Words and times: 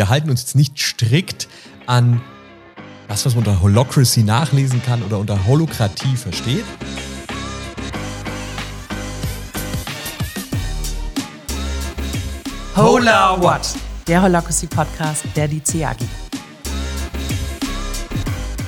Wir 0.00 0.08
halten 0.08 0.30
uns 0.30 0.42
jetzt 0.42 0.54
nicht 0.54 0.78
strikt 0.78 1.48
an 1.86 2.20
das, 3.08 3.26
was 3.26 3.34
man 3.34 3.44
unter 3.44 3.60
Holocracy 3.60 4.22
nachlesen 4.22 4.80
kann 4.80 5.02
oder 5.02 5.18
unter 5.18 5.44
Holokratie 5.44 6.14
versteht. 6.14 6.64
Hola 12.76 13.42
What? 13.42 13.74
Der 14.06 14.22
Holocracy 14.22 14.68
Podcast 14.68 15.24
der 15.34 15.48
DCAG. 15.48 15.96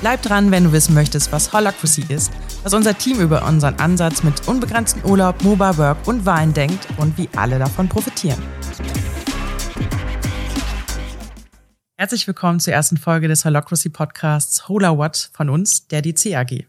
Bleib 0.01 0.21
dran, 0.23 0.51
wenn 0.51 0.65
du 0.65 0.73
wissen 0.73 0.93
möchtest, 0.93 1.31
was 1.31 1.53
Holocracy 1.53 2.03
ist, 2.09 2.33
was 2.63 2.73
unser 2.73 2.97
Team 2.97 3.21
über 3.21 3.47
unseren 3.47 3.75
Ansatz 3.75 4.23
mit 4.23 4.49
unbegrenzten 4.49 5.05
Urlaub, 5.05 5.41
Mobile 5.43 5.77
Work 5.77 6.09
und 6.09 6.25
Wein 6.25 6.51
denkt 6.51 6.85
und 6.97 7.17
wie 7.17 7.29
alle 7.37 7.57
davon 7.57 7.87
profitieren. 7.87 8.43
Herzlich 12.01 12.25
willkommen 12.25 12.59
zur 12.59 12.73
ersten 12.73 12.97
Folge 12.97 13.27
des 13.27 13.45
Holocracy 13.45 13.89
Podcasts 13.89 14.67
Hola 14.67 14.97
What 14.97 15.29
von 15.33 15.51
uns, 15.51 15.87
der 15.87 16.01
DC 16.01 16.33
AG. 16.33 16.65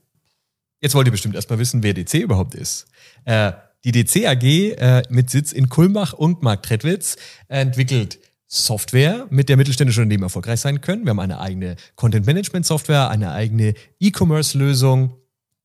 Jetzt 0.82 0.94
wollt 0.94 1.08
ihr 1.08 1.10
bestimmt 1.10 1.34
erstmal 1.34 1.58
wissen, 1.58 1.82
wer 1.82 1.94
DC 1.94 2.16
überhaupt 2.16 2.54
ist. 2.54 2.84
Äh, 3.24 3.52
die 3.82 3.92
DC 3.92 4.26
AG 4.26 4.42
äh, 4.44 5.02
mit 5.08 5.30
Sitz 5.30 5.52
in 5.52 5.70
Kulmbach 5.70 6.12
und 6.12 6.42
Marktredwitz 6.42 7.16
entwickelt 7.48 8.18
Software, 8.46 9.26
mit 9.30 9.48
der 9.48 9.56
mittelständische 9.56 10.02
Unternehmen 10.02 10.24
erfolgreich 10.24 10.60
sein 10.60 10.82
können. 10.82 11.04
Wir 11.04 11.10
haben 11.12 11.20
eine 11.20 11.40
eigene 11.40 11.76
Content 11.96 12.26
Management 12.26 12.66
Software, 12.66 13.08
eine 13.08 13.32
eigene 13.32 13.72
E-Commerce 14.00 14.58
Lösung 14.58 15.16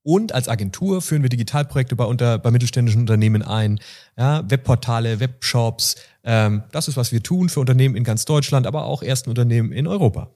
und 0.08 0.32
als 0.32 0.48
Agentur 0.48 1.02
führen 1.02 1.22
wir 1.22 1.30
Digitalprojekte 1.30 1.98
bei, 1.98 2.06
unter, 2.06 2.40
bei 2.40 2.50
mittelständischen 2.50 3.02
Unternehmen 3.02 3.42
ein, 3.42 3.78
ja, 4.18 4.50
Webportale, 4.50 5.20
Webshops. 5.20 5.98
Ähm, 6.24 6.64
das 6.72 6.88
ist, 6.88 6.96
was 6.96 7.12
wir 7.12 7.22
tun 7.22 7.50
für 7.50 7.60
Unternehmen 7.60 7.98
in 7.98 8.06
ganz 8.06 8.24
Deutschland, 8.24 8.68
aber 8.68 8.86
auch 8.86 9.04
ersten 9.04 9.30
Unternehmen 9.30 9.74
in 9.74 9.86
Europa. 9.86 10.32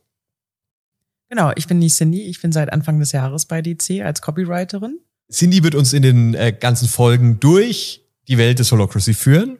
Genau, 1.29 1.53
ich 1.55 1.67
bin 1.67 1.79
die 1.79 1.87
Cindy. 1.87 2.23
Ich 2.23 2.41
bin 2.41 2.51
seit 2.51 2.73
Anfang 2.73 2.99
des 2.99 3.13
Jahres 3.13 3.45
bei 3.45 3.61
DC 3.61 4.01
als 4.03 4.21
Copywriterin. 4.21 4.99
Cindy 5.31 5.63
wird 5.63 5.75
uns 5.75 5.93
in 5.93 6.03
den 6.03 6.33
äh, 6.33 6.51
ganzen 6.51 6.89
Folgen 6.89 7.39
durch 7.39 8.01
die 8.27 8.37
Welt 8.37 8.59
des 8.59 8.73
Holocracy 8.73 9.13
führen. 9.13 9.57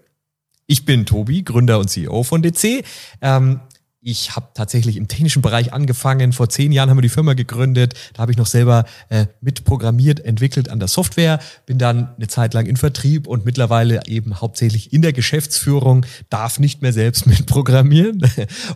Ich 0.67 0.83
bin 0.83 1.05
Tobi, 1.05 1.43
Gründer 1.43 1.79
und 1.79 1.89
CEO 1.89 2.23
von 2.23 2.41
DC. 2.41 2.83
Ähm, 3.21 3.61
ich 4.03 4.35
habe 4.35 4.47
tatsächlich 4.55 4.97
im 4.97 5.07
technischen 5.07 5.43
Bereich 5.43 5.73
angefangen. 5.73 6.33
Vor 6.33 6.49
zehn 6.49 6.71
Jahren 6.71 6.89
haben 6.89 6.97
wir 6.97 7.03
die 7.03 7.09
Firma 7.09 7.33
gegründet. 7.33 7.93
Da 8.13 8.23
habe 8.23 8.31
ich 8.31 8.37
noch 8.37 8.47
selber 8.47 8.85
äh, 9.09 9.27
mitprogrammiert, 9.41 10.25
entwickelt 10.25 10.69
an 10.69 10.79
der 10.79 10.87
Software. 10.87 11.39
Bin 11.67 11.77
dann 11.77 12.15
eine 12.15 12.27
Zeit 12.27 12.55
lang 12.55 12.65
in 12.65 12.77
Vertrieb 12.77 13.27
und 13.27 13.45
mittlerweile 13.45 14.01
eben 14.07 14.41
hauptsächlich 14.41 14.91
in 14.91 15.03
der 15.03 15.13
Geschäftsführung. 15.13 16.05
Darf 16.29 16.57
nicht 16.57 16.81
mehr 16.81 16.93
selbst 16.93 17.27
mitprogrammieren 17.27 18.27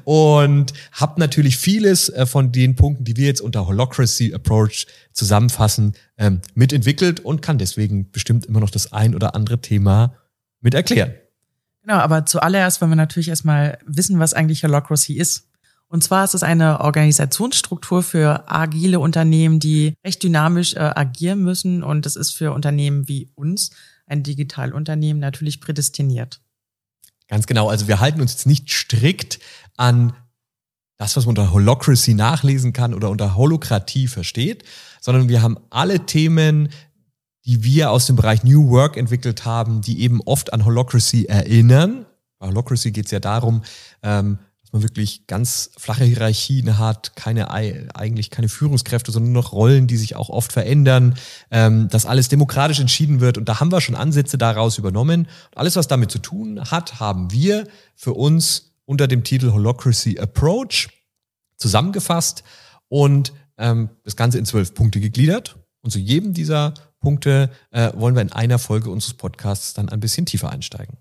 und 0.04 0.74
habe 0.92 1.20
natürlich 1.20 1.58
vieles 1.58 2.10
äh, 2.10 2.28
von 2.28 2.52
den 2.52 2.76
Punkten, 2.76 3.04
die 3.04 3.18
wir 3.18 3.26
jetzt 3.26 3.42
unter 3.42 3.66
Holocracy 3.66 4.32
Approach 4.32 4.86
zusammenfassen, 5.12 5.94
ähm, 6.18 6.42
mitentwickelt 6.54 7.20
und 7.20 7.42
kann 7.42 7.58
deswegen 7.58 8.12
bestimmt 8.12 8.46
immer 8.46 8.60
noch 8.60 8.70
das 8.70 8.94
ein 8.94 9.16
oder 9.16 9.34
andere 9.34 9.60
Thema 9.60 10.14
mit 10.62 10.76
erklären. 10.76 11.16
Genau, 11.86 12.00
aber 12.00 12.26
zuallererst 12.26 12.82
wollen 12.82 12.90
wir 12.90 12.96
natürlich 12.96 13.28
erstmal 13.28 13.78
wissen, 13.86 14.18
was 14.18 14.34
eigentlich 14.34 14.64
Holocracy 14.64 15.14
ist. 15.14 15.48
Und 15.88 16.04
zwar 16.04 16.24
ist 16.24 16.34
es 16.34 16.42
eine 16.42 16.82
Organisationsstruktur 16.82 18.02
für 18.02 18.52
agile 18.52 19.00
Unternehmen, 19.00 19.60
die 19.60 19.94
recht 20.04 20.24
dynamisch 20.24 20.74
äh, 20.74 20.80
agieren 20.80 21.44
müssen. 21.44 21.84
Und 21.84 22.08
das 22.08 22.16
ist 22.16 22.32
für 22.32 22.54
Unternehmen 22.54 23.08
wie 23.08 23.30
uns, 23.36 23.70
ein 24.08 24.24
Digitalunternehmen, 24.24 25.20
natürlich 25.20 25.62
prädestiniert. 25.62 26.42
Ganz 27.28 27.46
genau. 27.46 27.70
Also 27.70 27.88
wir 27.88 28.00
halten 28.00 28.20
uns 28.20 28.32
jetzt 28.32 28.48
nicht 28.48 28.72
strikt 28.72 29.38
an 29.78 30.14
das, 30.98 31.16
was 31.16 31.28
man 31.28 31.38
unter 31.38 31.52
Holocracy 31.52 32.16
nachlesen 32.16 32.74
kann 32.74 32.96
oder 32.96 33.12
unter 33.12 33.36
Holokratie 33.36 34.08
versteht, 34.08 34.64
sondern 35.02 35.30
wir 35.30 35.44
haben 35.44 35.60
alle 35.70 36.08
Themen, 36.08 36.70
die 37.46 37.64
wir 37.64 37.92
aus 37.92 38.08
dem 38.08 38.16
Bereich 38.16 38.44
New 38.44 38.70
Work 38.70 38.98
entwickelt 38.98 39.46
haben, 39.46 39.82
die 39.82 40.02
eben 40.02 40.22
oft 40.22 40.52
an 40.54 40.66
Holocracy 40.66 41.26
erinnern. 41.26 42.06
Bei 42.40 42.48
Holocracy 42.48 42.92
geht 42.92 43.06
es 43.06 43.12
ja 43.12 43.20
darum, 43.20 43.64
ähm, 44.02 44.40
dass 44.64 44.74
man 44.74 44.82
wirklich 44.82 45.28
ganz 45.28 45.70
flache 45.78 46.06
Hierarchien 46.06 46.80
hat, 46.80 47.16
keine 47.16 47.52
eigentlich 47.52 48.32
keine 48.32 48.50
Führungskräfte, 48.50 49.12
sondern 49.12 49.34
nur 49.34 49.44
noch 49.44 49.52
Rollen, 49.52 49.86
die 49.86 49.98
sich 49.98 50.16
auch 50.16 50.30
oft 50.30 50.52
verändern, 50.52 51.16
ähm, 51.52 51.88
dass 51.90 52.08
alles 52.08 52.30
demokratisch 52.30 52.80
entschieden 52.80 53.22
wird. 53.22 53.38
Und 53.38 53.48
da 53.48 53.60
haben 53.60 53.72
wir 53.72 53.80
schon 53.80 53.96
Ansätze 53.96 54.40
daraus 54.40 54.80
übernommen. 54.80 55.28
Und 55.52 55.58
alles, 55.58 55.76
was 55.76 55.88
damit 55.88 56.10
zu 56.10 56.18
tun 56.18 56.60
hat, 56.72 57.00
haben 57.00 57.32
wir 57.32 57.68
für 57.96 58.14
uns 58.14 58.72
unter 58.86 59.08
dem 59.08 59.24
Titel 59.24 59.52
Holocracy 59.52 60.18
Approach 60.20 60.90
zusammengefasst 61.58 62.44
und 62.88 63.34
ähm, 63.58 63.90
das 64.04 64.16
Ganze 64.16 64.40
in 64.40 64.46
zwölf 64.46 64.74
Punkte 64.74 65.00
gegliedert. 65.00 65.58
Und 65.82 65.92
zu 65.92 66.00
jedem 66.00 66.34
dieser 66.34 66.74
Punkte 67.06 67.52
äh, 67.70 67.92
wollen 67.96 68.16
wir 68.16 68.24
in 68.24 68.32
einer 68.32 68.60
Folge 68.60 68.90
unseres 68.90 69.14
Podcasts 69.14 69.74
dann 69.74 69.90
ein 69.90 70.00
bisschen 70.00 70.26
tiefer 70.26 70.50
einsteigen. 70.50 70.98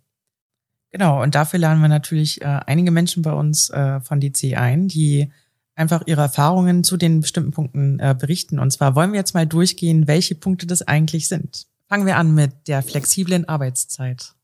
Genau, 0.90 1.22
und 1.22 1.34
dafür 1.34 1.58
laden 1.58 1.80
wir 1.80 1.88
natürlich 1.88 2.42
äh, 2.42 2.44
einige 2.44 2.90
Menschen 2.90 3.22
bei 3.22 3.32
uns 3.32 3.70
äh, 3.70 4.00
von 4.00 4.20
DC 4.20 4.56
ein, 4.56 4.86
die 4.86 5.32
einfach 5.74 6.02
ihre 6.06 6.20
Erfahrungen 6.20 6.84
zu 6.84 6.96
den 6.96 7.20
bestimmten 7.20 7.50
Punkten 7.50 7.98
äh, 7.98 8.14
berichten. 8.16 8.58
Und 8.58 8.70
zwar 8.70 8.94
wollen 8.94 9.12
wir 9.12 9.18
jetzt 9.18 9.34
mal 9.34 9.46
durchgehen, 9.46 10.06
welche 10.06 10.34
Punkte 10.34 10.66
das 10.66 10.82
eigentlich 10.82 11.26
sind. 11.26 11.66
Fangen 11.88 12.06
wir 12.06 12.16
an 12.16 12.34
mit 12.34 12.68
der 12.68 12.82
flexiblen 12.82 13.48
Arbeitszeit. 13.48 14.34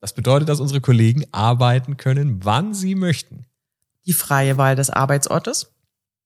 Das 0.00 0.14
bedeutet, 0.14 0.48
dass 0.48 0.60
unsere 0.60 0.80
Kollegen 0.80 1.24
arbeiten 1.32 1.96
können, 1.96 2.44
wann 2.44 2.74
sie 2.74 2.94
möchten. 2.94 3.46
Die 4.06 4.12
freie 4.14 4.56
Wahl 4.56 4.76
des 4.76 4.90
Arbeitsortes. 4.90 5.73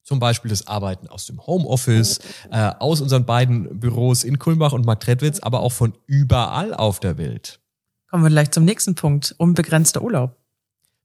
Zum 0.08 0.20
Beispiel 0.20 0.48
das 0.48 0.66
Arbeiten 0.66 1.06
aus 1.06 1.26
dem 1.26 1.46
Homeoffice, 1.46 2.20
äh, 2.50 2.72
aus 2.78 3.02
unseren 3.02 3.26
beiden 3.26 3.78
Büros 3.78 4.24
in 4.24 4.38
Kulmbach 4.38 4.72
und 4.72 4.86
Marktredwitz, 4.86 5.40
aber 5.40 5.60
auch 5.60 5.72
von 5.72 5.92
überall 6.06 6.72
auf 6.72 6.98
der 6.98 7.18
Welt. 7.18 7.60
Kommen 8.08 8.22
wir 8.22 8.30
gleich 8.30 8.50
zum 8.50 8.64
nächsten 8.64 8.94
Punkt, 8.94 9.34
unbegrenzter 9.36 10.00
Urlaub. 10.00 10.34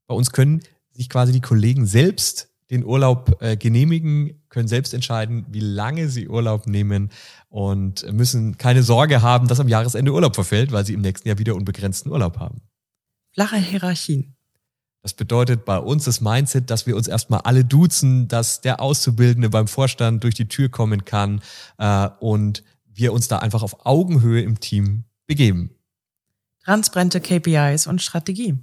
Bei 0.06 0.14
uns 0.14 0.30
können 0.30 0.62
sich 0.90 1.10
quasi 1.10 1.32
die 1.32 1.42
Kollegen 1.42 1.84
selbst 1.84 2.48
den 2.70 2.82
Urlaub 2.82 3.42
äh, 3.42 3.58
genehmigen, 3.58 4.42
können 4.48 4.68
selbst 4.68 4.94
entscheiden, 4.94 5.44
wie 5.50 5.60
lange 5.60 6.08
sie 6.08 6.26
Urlaub 6.26 6.66
nehmen 6.66 7.10
und 7.50 8.10
müssen 8.10 8.56
keine 8.56 8.82
Sorge 8.82 9.20
haben, 9.20 9.48
dass 9.48 9.60
am 9.60 9.68
Jahresende 9.68 10.14
Urlaub 10.14 10.34
verfällt, 10.34 10.72
weil 10.72 10.86
sie 10.86 10.94
im 10.94 11.02
nächsten 11.02 11.28
Jahr 11.28 11.36
wieder 11.36 11.56
unbegrenzten 11.56 12.10
Urlaub 12.10 12.38
haben. 12.38 12.62
Flache 13.34 13.56
Hierarchien. 13.56 14.34
Das 15.04 15.12
bedeutet 15.12 15.66
bei 15.66 15.76
uns 15.76 16.04
das 16.04 16.22
Mindset, 16.22 16.70
dass 16.70 16.86
wir 16.86 16.96
uns 16.96 17.08
erstmal 17.08 17.42
alle 17.42 17.62
duzen, 17.62 18.26
dass 18.26 18.62
der 18.62 18.80
Auszubildende 18.80 19.50
beim 19.50 19.68
Vorstand 19.68 20.24
durch 20.24 20.34
die 20.34 20.48
Tür 20.48 20.70
kommen 20.70 21.04
kann 21.04 21.42
äh, 21.76 22.08
und 22.20 22.64
wir 22.86 23.12
uns 23.12 23.28
da 23.28 23.40
einfach 23.40 23.62
auf 23.62 23.84
Augenhöhe 23.84 24.40
im 24.40 24.60
Team 24.60 25.04
begeben. 25.26 25.72
Transparente 26.64 27.20
KPIs 27.20 27.86
und 27.86 28.00
Strategie. 28.00 28.56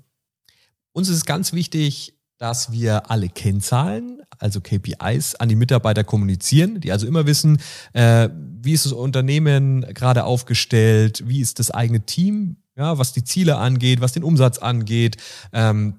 Uns 0.93 1.09
ist 1.09 1.27
ganz 1.27 1.53
wichtig, 1.53 2.15
dass 2.39 2.71
wir 2.71 3.11
alle 3.11 3.29
Kennzahlen, 3.29 4.23
also 4.39 4.61
KPIs, 4.61 5.35
an 5.35 5.47
die 5.47 5.55
Mitarbeiter 5.55 6.03
kommunizieren, 6.03 6.81
die 6.81 6.91
also 6.91 7.05
immer 7.05 7.27
wissen, 7.27 7.59
äh, 7.93 8.29
wie 8.33 8.73
ist 8.73 8.87
das 8.87 8.93
Unternehmen 8.93 9.81
gerade 9.93 10.23
aufgestellt, 10.23 11.21
wie 11.27 11.39
ist 11.39 11.59
das 11.59 11.69
eigene 11.69 12.03
Team, 12.07 12.55
ja, 12.75 12.97
was 12.97 13.13
die 13.13 13.23
Ziele 13.23 13.57
angeht, 13.57 14.01
was 14.01 14.13
den 14.13 14.23
Umsatz 14.23 14.57
angeht. 14.57 15.17
Ähm, 15.53 15.97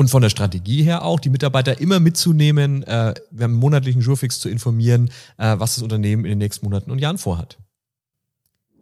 und 0.00 0.08
von 0.08 0.22
der 0.22 0.30
Strategie 0.30 0.82
her 0.82 1.04
auch, 1.04 1.20
die 1.20 1.28
Mitarbeiter 1.28 1.78
immer 1.78 2.00
mitzunehmen, 2.00 2.82
äh, 2.84 3.12
wir 3.30 3.44
haben 3.44 3.52
einen 3.52 3.60
monatlichen 3.60 4.00
Jurfix 4.00 4.40
zu 4.40 4.48
informieren, 4.48 5.10
äh, 5.36 5.58
was 5.58 5.74
das 5.74 5.82
Unternehmen 5.82 6.24
in 6.24 6.30
den 6.30 6.38
nächsten 6.38 6.64
Monaten 6.64 6.90
und 6.90 7.00
Jahren 7.00 7.18
vorhat. 7.18 7.58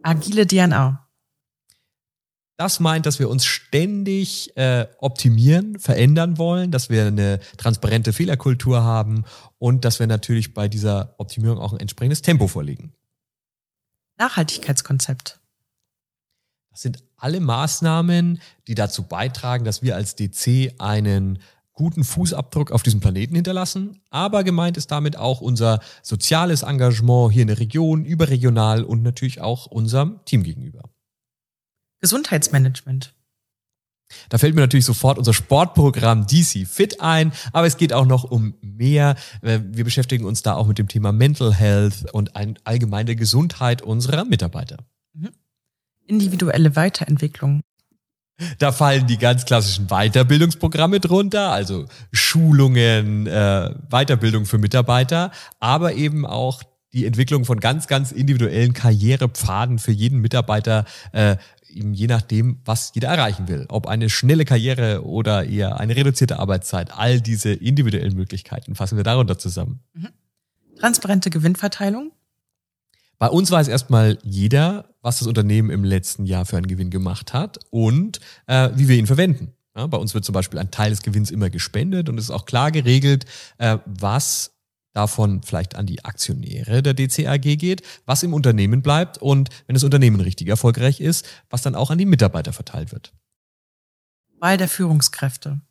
Agile 0.01 0.47
DNA. 0.47 1.05
Das 2.55 2.79
meint, 2.79 3.05
dass 3.05 3.19
wir 3.19 3.29
uns 3.29 3.43
ständig 3.43 4.55
äh, 4.55 4.87
optimieren, 4.99 5.77
verändern 5.77 6.37
wollen, 6.37 6.71
dass 6.71 6.89
wir 6.89 7.07
eine 7.07 7.41
transparente 7.57 8.13
Fehlerkultur 8.13 8.81
haben 8.85 9.25
und 9.57 9.83
dass 9.83 9.99
wir 9.99 10.07
natürlich 10.07 10.53
bei 10.53 10.69
dieser 10.69 11.15
Optimierung 11.17 11.59
auch 11.59 11.73
ein 11.73 11.81
entsprechendes 11.81 12.21
Tempo 12.21 12.47
vorlegen. 12.47 12.93
Nachhaltigkeitskonzept. 14.17 15.41
Das 16.71 16.81
sind 16.81 17.03
alle 17.19 17.39
Maßnahmen, 17.39 18.41
die 18.67 18.75
dazu 18.75 19.03
beitragen, 19.03 19.65
dass 19.65 19.81
wir 19.81 19.95
als 19.95 20.15
DC 20.15 20.73
einen 20.79 21.39
guten 21.73 22.03
Fußabdruck 22.03 22.71
auf 22.71 22.83
diesem 22.83 22.99
Planeten 22.99 23.35
hinterlassen. 23.35 24.01
Aber 24.09 24.43
gemeint 24.43 24.75
ist 24.75 24.91
damit 24.91 25.17
auch 25.17 25.39
unser 25.39 25.79
soziales 26.01 26.63
Engagement 26.63 27.31
hier 27.31 27.43
in 27.43 27.47
der 27.47 27.59
Region, 27.59 28.03
überregional 28.03 28.83
und 28.83 29.01
natürlich 29.01 29.39
auch 29.39 29.65
unserem 29.65 30.19
Team 30.25 30.43
gegenüber. 30.43 30.83
Gesundheitsmanagement. 32.01 33.13
Da 34.29 34.37
fällt 34.37 34.55
mir 34.55 34.61
natürlich 34.61 34.85
sofort 34.85 35.17
unser 35.17 35.33
Sportprogramm 35.33 36.25
DC 36.25 36.67
Fit 36.67 36.99
ein, 36.99 37.31
aber 37.53 37.67
es 37.67 37.77
geht 37.77 37.93
auch 37.93 38.05
noch 38.05 38.23
um 38.23 38.55
mehr. 38.61 39.15
Wir 39.41 39.83
beschäftigen 39.83 40.25
uns 40.25 40.41
da 40.41 40.55
auch 40.55 40.67
mit 40.67 40.79
dem 40.79 40.87
Thema 40.87 41.11
Mental 41.11 41.53
Health 41.53 42.11
und 42.11 42.35
allgemeine 42.35 43.15
Gesundheit 43.15 43.81
unserer 43.81 44.25
Mitarbeiter. 44.25 44.77
Individuelle 46.09 46.75
Weiterentwicklung. 46.75 47.61
Da 48.57 48.71
fallen 48.71 49.05
die 49.05 49.17
ganz 49.17 49.45
klassischen 49.45 49.87
Weiterbildungsprogramme 49.87 50.99
drunter, 50.99 51.51
also 51.51 51.85
Schulungen, 52.11 53.27
äh, 53.27 53.73
Weiterbildung 53.89 54.45
für 54.45 54.57
Mitarbeiter, 54.57 55.31
aber 55.59 55.93
eben 55.93 56.25
auch 56.25 56.63
die 56.93 57.05
Entwicklung 57.05 57.45
von 57.45 57.59
ganz, 57.59 57.87
ganz 57.87 58.11
individuellen 58.11 58.73
Karrierepfaden 58.73 59.77
für 59.77 59.91
jeden 59.91 60.19
Mitarbeiter, 60.19 60.85
äh, 61.11 61.35
eben 61.69 61.93
je 61.93 62.07
nachdem, 62.07 62.61
was 62.65 62.93
jeder 62.95 63.09
erreichen 63.09 63.47
will. 63.47 63.65
Ob 63.69 63.87
eine 63.87 64.09
schnelle 64.09 64.45
Karriere 64.45 65.05
oder 65.05 65.45
eher 65.45 65.79
eine 65.79 65.95
reduzierte 65.95 66.39
Arbeitszeit. 66.39 66.97
All 66.97 67.21
diese 67.21 67.51
individuellen 67.51 68.15
Möglichkeiten 68.15 68.73
fassen 68.73 68.97
wir 68.97 69.03
darunter 69.03 69.37
zusammen. 69.37 69.81
Mhm. 69.93 70.09
Transparente 70.79 71.29
Gewinnverteilung. 71.29 72.11
Bei 73.19 73.27
uns 73.27 73.51
weiß 73.51 73.67
erstmal 73.67 74.17
jeder, 74.23 74.95
was 75.01 75.19
das 75.19 75.27
Unternehmen 75.27 75.69
im 75.69 75.83
letzten 75.83 76.25
Jahr 76.25 76.45
für 76.45 76.55
einen 76.55 76.67
Gewinn 76.67 76.89
gemacht 76.89 77.33
hat 77.33 77.59
und 77.69 78.19
äh, 78.47 78.69
wie 78.75 78.87
wir 78.87 78.95
ihn 78.95 79.07
verwenden. 79.07 79.53
Ja, 79.75 79.87
bei 79.87 79.97
uns 79.97 80.13
wird 80.13 80.25
zum 80.25 80.33
Beispiel 80.33 80.57
ein 80.57 80.71
Teil 80.71 80.89
des 80.89 81.03
Gewinns 81.03 81.29
immer 81.29 81.49
gespendet 81.49 82.07
und 82.09 82.17
es 82.17 82.25
ist 82.25 82.31
auch 82.31 82.45
klar 82.45 82.71
geregelt, 82.71 83.25
äh, 83.57 83.77
was 83.85 84.55
davon 84.93 85.43
vielleicht 85.43 85.75
an 85.75 85.85
die 85.85 86.03
Aktionäre 86.03 86.81
der 86.81 86.93
DCAG 86.93 87.57
geht, 87.57 87.81
was 88.05 88.23
im 88.23 88.33
Unternehmen 88.33 88.81
bleibt 88.81 89.17
und 89.17 89.49
wenn 89.67 89.73
das 89.73 89.83
Unternehmen 89.83 90.21
richtig 90.21 90.47
erfolgreich 90.47 91.01
ist, 91.01 91.27
was 91.49 91.61
dann 91.61 91.75
auch 91.75 91.91
an 91.91 91.97
die 91.97 92.05
Mitarbeiter 92.05 92.53
verteilt 92.53 92.91
wird. 92.91 93.13
Wahl 94.39 94.57
der 94.57 94.69
Führungskräfte. 94.69 95.61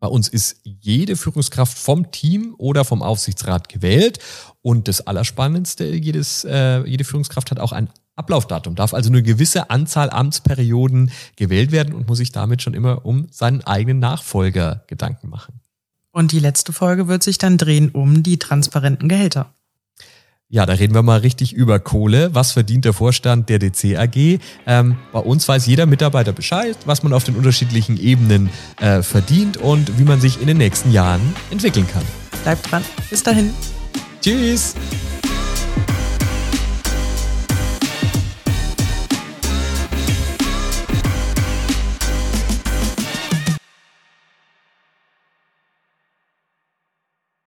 Bei 0.00 0.08
uns 0.08 0.28
ist 0.28 0.56
jede 0.64 1.14
Führungskraft 1.14 1.78
vom 1.78 2.10
Team 2.10 2.54
oder 2.56 2.86
vom 2.86 3.02
Aufsichtsrat 3.02 3.68
gewählt. 3.68 4.18
Und 4.62 4.88
das 4.88 5.06
Allerspannendste, 5.06 5.84
jedes, 5.84 6.44
äh, 6.44 6.80
jede 6.86 7.04
Führungskraft 7.04 7.50
hat 7.50 7.60
auch 7.60 7.72
ein 7.72 7.90
Ablaufdatum, 8.16 8.74
darf 8.74 8.94
also 8.94 9.10
eine 9.10 9.22
gewisse 9.22 9.70
Anzahl 9.70 10.10
Amtsperioden 10.10 11.10
gewählt 11.36 11.70
werden 11.70 11.94
und 11.94 12.08
muss 12.08 12.18
sich 12.18 12.32
damit 12.32 12.62
schon 12.62 12.74
immer 12.74 13.04
um 13.04 13.28
seinen 13.30 13.62
eigenen 13.62 13.98
Nachfolger 13.98 14.84
Gedanken 14.86 15.28
machen. 15.28 15.60
Und 16.12 16.32
die 16.32 16.40
letzte 16.40 16.72
Folge 16.72 17.06
wird 17.06 17.22
sich 17.22 17.38
dann 17.38 17.56
drehen 17.56 17.90
um 17.90 18.22
die 18.22 18.38
transparenten 18.38 19.08
Gehälter. 19.08 19.54
Ja, 20.52 20.66
da 20.66 20.72
reden 20.72 20.94
wir 20.94 21.02
mal 21.02 21.20
richtig 21.20 21.52
über 21.52 21.78
Kohle. 21.78 22.34
Was 22.34 22.50
verdient 22.50 22.84
der 22.84 22.92
Vorstand 22.92 23.48
der 23.48 23.60
DC 23.60 23.96
AG? 23.96 24.40
Ähm, 24.66 24.96
bei 25.12 25.20
uns 25.20 25.46
weiß 25.46 25.66
jeder 25.66 25.86
Mitarbeiter 25.86 26.32
Bescheid, 26.32 26.76
was 26.86 27.04
man 27.04 27.12
auf 27.12 27.22
den 27.22 27.36
unterschiedlichen 27.36 27.96
Ebenen 27.96 28.50
äh, 28.80 29.02
verdient 29.02 29.58
und 29.58 29.96
wie 30.00 30.04
man 30.04 30.20
sich 30.20 30.40
in 30.40 30.48
den 30.48 30.58
nächsten 30.58 30.90
Jahren 30.90 31.20
entwickeln 31.52 31.86
kann. 31.86 32.02
Bleibt 32.42 32.68
dran. 32.68 32.82
Bis 33.08 33.22
dahin. 33.22 33.54
Tschüss. 34.20 34.74